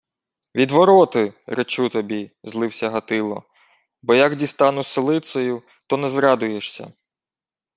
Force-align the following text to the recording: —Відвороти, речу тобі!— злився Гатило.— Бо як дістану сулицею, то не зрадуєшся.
—Відвороти, 0.55 1.33
речу 1.47 1.89
тобі!— 1.89 2.31
злився 2.43 2.89
Гатило.— 2.89 3.43
Бо 4.01 4.15
як 4.15 4.35
дістану 4.35 4.83
сулицею, 4.83 5.63
то 5.87 5.97
не 5.97 6.07
зрадуєшся. 6.09 6.93